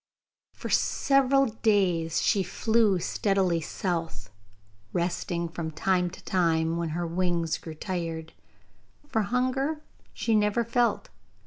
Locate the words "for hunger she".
9.07-10.33